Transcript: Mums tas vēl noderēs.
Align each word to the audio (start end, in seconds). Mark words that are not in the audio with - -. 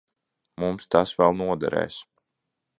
Mums 0.63 0.89
tas 0.95 1.13
vēl 1.21 1.39
noderēs. 1.43 2.01